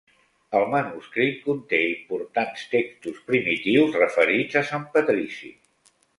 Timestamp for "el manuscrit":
0.59-1.43